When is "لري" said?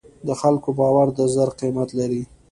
1.99-2.23